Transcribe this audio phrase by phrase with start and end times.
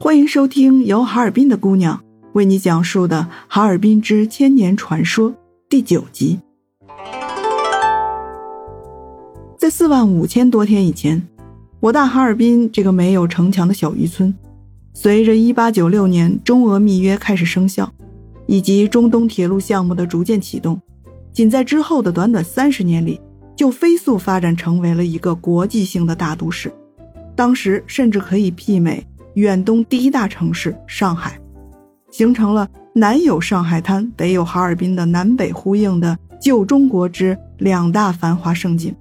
[0.00, 2.00] 欢迎收听由哈尔滨的姑娘
[2.32, 5.32] 为你讲述的《哈尔滨之千年传说》
[5.68, 6.38] 第九集。
[9.58, 11.20] 在四万五千多天以前，
[11.80, 14.32] 我大哈尔滨这个没有城墙的小渔村，
[14.94, 17.92] 随着1896年中俄密约开始生效，
[18.46, 20.80] 以及中东铁路项目的逐渐启动，
[21.32, 23.20] 仅在之后的短短三十年里，
[23.56, 26.72] 就飞速发展成为了一个国际性的大都市。
[27.34, 29.04] 当时甚至可以媲美
[29.38, 31.38] 远东第一大城市上海，
[32.10, 38.92] 形成了南有上海滩，北有哈尔滨的南北呼应的旧中国之两大繁华盛景，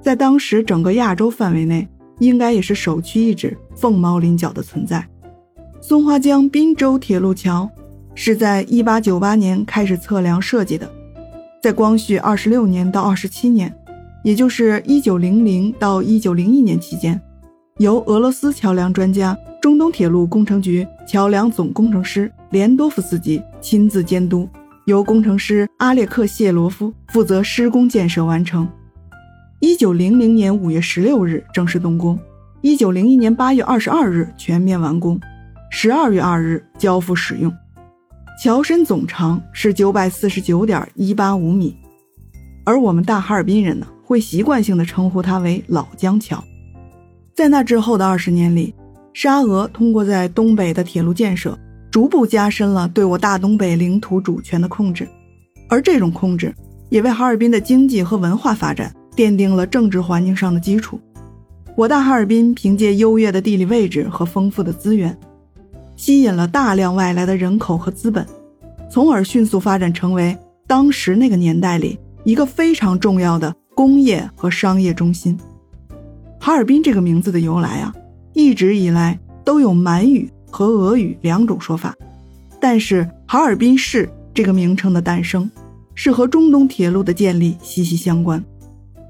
[0.00, 1.88] 在当时整个亚洲范围内，
[2.20, 5.04] 应该也是首屈一指、凤毛麟角的存在。
[5.80, 7.68] 松花江滨州铁路桥
[8.14, 10.88] 是在1898年开始测量设计的，
[11.60, 13.76] 在光绪二十六年到二十七年，
[14.22, 17.20] 也就是1900到1901年期间。
[17.78, 24.48] 由俄罗斯桥梁专家、中东铁路工程局桥梁总工程师连多夫斯基亲自监督，
[24.86, 28.66] 由工程师阿列克谢罗夫负责施工建设完成。
[29.60, 32.18] 一九零零年五月十六日正式动工，
[32.62, 35.20] 一九零一年八月二十二日全面完工，
[35.70, 37.52] 十二月二日交付使用。
[38.42, 41.76] 桥身总长是九百四十九点一八五米，
[42.64, 46.42] 而我们大哈尔滨人呢，会习惯性的称呼它为老江桥。
[47.36, 48.74] 在那之后的二十年里，
[49.12, 51.56] 沙俄通过在东北的铁路建设，
[51.90, 55.06] 逐步加深了对我大东北领土主权的控制，
[55.68, 56.54] 而这种控制
[56.88, 60.98] 也为哈尔滨的经济和文化发展奠定了政治环境上的基础。
[61.76, 65.14] 我大哈尔滨凭借优越的地理位置和丰富的资源，
[65.94, 68.26] 吸引了大量外来的人口和资本，
[68.90, 70.34] 从而迅速发展成为
[70.66, 75.38] 当时那个年代里一个非常重要的工业和商业中心。
[76.46, 77.92] 哈尔滨这个名字的由来啊，
[78.32, 81.92] 一直以来都有满语和俄语两种说法，
[82.60, 85.50] 但是哈尔滨市这个名称的诞生，
[85.96, 88.40] 是和中东铁路的建立息息相关。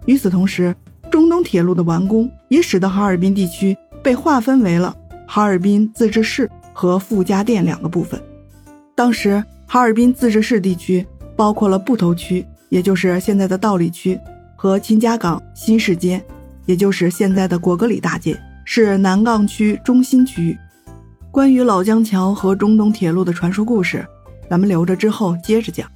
[0.06, 0.74] 与此同时，
[1.10, 4.96] 中东铁路的完工也使得哈尔滨地区被划分为了
[5.26, 8.18] 哈尔滨自治市和傅家店两个部分。
[8.94, 14.18] 当时，哈尔滨自治市地区包括了布头区，也就是现在的道里区，
[14.56, 16.24] 和秦家岗、新市街。
[16.66, 20.58] 也就是现在的果戈里大街，是南岗区中心区域。
[21.30, 24.06] 关于老江桥和中东铁路的传说故事，
[24.50, 25.90] 咱们留着之后接着讲。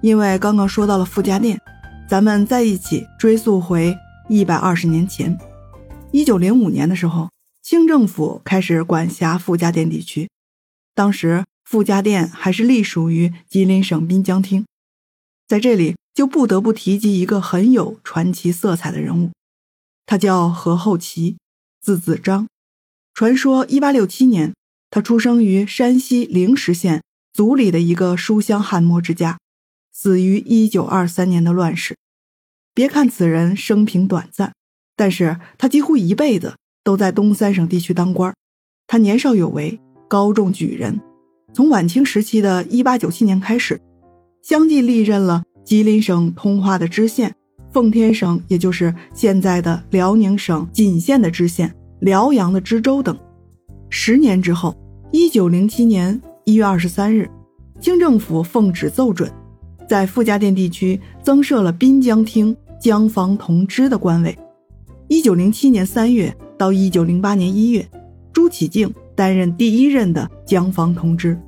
[0.00, 1.60] 因为刚刚说到了傅家店，
[2.08, 3.94] 咱们再一起追溯回
[4.28, 5.36] 一百二十年前，
[6.10, 7.28] 一九零五年的时候，
[7.62, 10.30] 清政府开始管辖傅家店地区。
[10.94, 14.64] 当时傅家店还是隶属于吉林省滨江厅，
[15.46, 19.30] 在这里就不得不提及一个很有传奇色彩的人物。
[20.06, 21.36] 他叫何厚奇，
[21.80, 22.46] 字子章。
[23.14, 24.54] 传说1867年，
[24.90, 27.02] 他出生于山西灵石县
[27.32, 29.38] 族里的一个书香翰墨之家，
[29.92, 31.96] 死于1923年的乱世。
[32.72, 34.54] 别看此人生平短暂，
[34.96, 38.34] 但是他几乎一辈子都在东三省地区当官。
[38.86, 39.78] 他年少有为，
[40.08, 41.00] 高中举人。
[41.52, 43.80] 从晚清时期的一八九七年开始，
[44.42, 47.34] 相继历任了吉林省通化的知县。
[47.72, 53.16] 奉天省，也就是现在的辽宁省锦县的知县，辽阳的知州等。
[53.88, 54.76] 十年之后，
[55.12, 57.30] 一九零七年一月二十三日，
[57.80, 59.30] 清政府奉旨奏准，
[59.88, 64.36] 在傅家店地区增设了滨江厅江防同知的官位。
[65.08, 67.88] 一九零七年三月到一九零八年一月，
[68.32, 71.38] 朱启敬担任第一任的江防同知。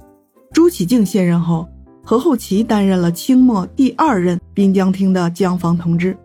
[0.52, 1.66] 朱启敬卸任后。
[2.04, 6.16] 何厚奇担任了清末第二任滨江厅的江防同知，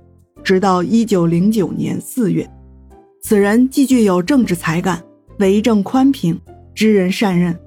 [0.43, 2.49] 直到一九零九年四月。
[3.21, 5.01] 此人既具有政治才干，
[5.37, 6.39] 为政宽平，
[6.73, 7.57] 知人善任，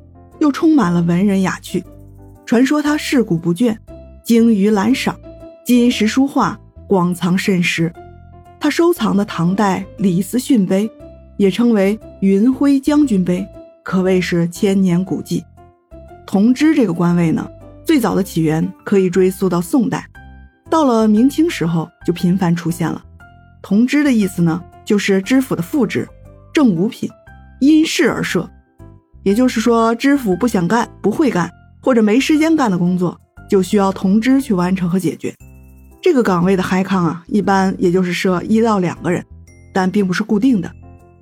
[0.40, 1.82] 又充满了文人雅趣。
[2.44, 3.76] 传说他嗜古不倦，
[4.24, 5.16] 精于览赏，
[5.64, 7.92] 金石书画广藏甚实。
[8.58, 10.90] 他收藏的唐代李思训碑，
[11.36, 13.46] 也称为云辉将军碑，
[13.84, 15.44] 可谓是千年古迹。
[16.26, 17.48] 同知这个官位呢？
[17.84, 20.06] 最早的起源可以追溯到宋代，
[20.68, 23.04] 到了明清时候就频繁出现了。
[23.62, 26.08] 同知的意思呢，就是知府的副职，
[26.52, 27.10] 正五品，
[27.60, 28.48] 因事而设。
[29.22, 31.50] 也就是说，知府不想干、不会干
[31.82, 33.18] 或者没时间干的工作，
[33.48, 35.34] 就需要同知去完成和解决。
[36.00, 39.22] 这个岗位的嗨康啊，一般也就是设一到两个人，
[39.74, 40.70] 但并不是固定的。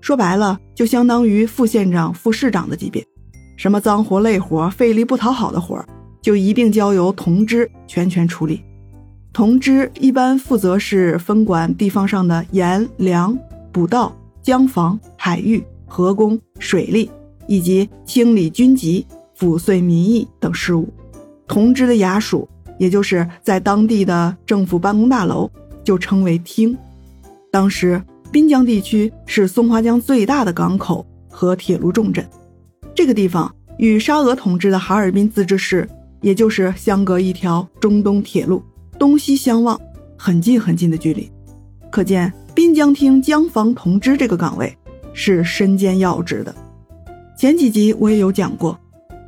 [0.00, 3.04] 说白了，就相当于副县长、副市长的级别。
[3.56, 5.84] 什么脏活累活、费力不讨好的活儿。
[6.20, 8.62] 就一并交由同知全权处理。
[9.32, 13.38] 同知一般负责是分管地方上的盐粮、
[13.70, 17.08] 补道、江防、海域、河工、水利，
[17.46, 19.06] 以及清理军籍、
[19.38, 20.88] 抚绥民意等事务。
[21.46, 22.48] 同知的衙署，
[22.78, 25.48] 也就是在当地的政府办公大楼，
[25.84, 26.76] 就称为厅。
[27.50, 32.28] 当时滨江地区是松花江最大的港口和铁路重镇，
[32.94, 35.88] 这个地方与沙俄统治的哈尔滨自治市，
[36.20, 38.62] 也就是相隔一条中东铁路，
[38.98, 39.80] 东西相望，
[40.16, 41.30] 很近很近的距离。
[41.90, 44.76] 可见滨江厅江防同知这个岗位
[45.12, 46.54] 是身兼要职的。
[47.36, 48.78] 前几集我也有讲过，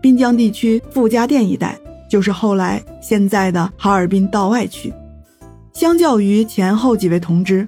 [0.01, 1.79] 滨江地区傅家店一带
[2.09, 4.93] 就是后来现在的哈尔滨道外区。
[5.73, 7.67] 相较于前后几位同知。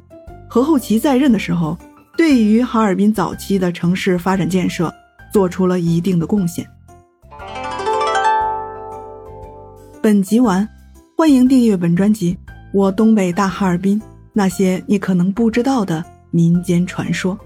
[0.49, 1.79] 何厚奇在任的时候，
[2.15, 4.93] 对于哈尔滨早期的城市发展建设
[5.33, 6.69] 做出了一定的贡献。
[10.03, 10.69] 本集完，
[11.17, 12.35] 欢迎订阅本专辑
[12.75, 14.03] 《我东北大哈尔滨
[14.33, 17.39] 那些你可能不知道的民间传说》。